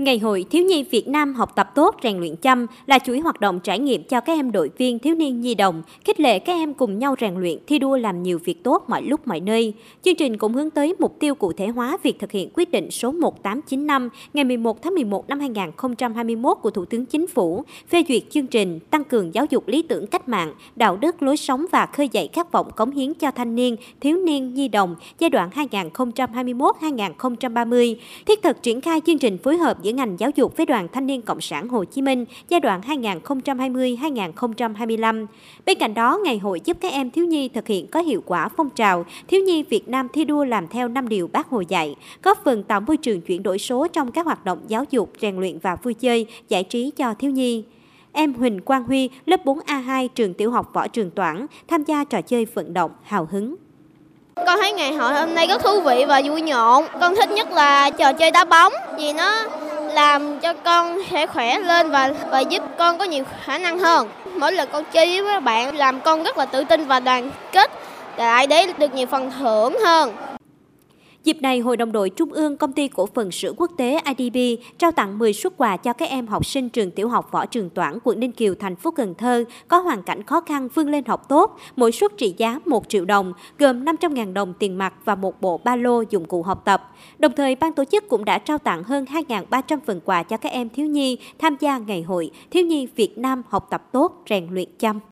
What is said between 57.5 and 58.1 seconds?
là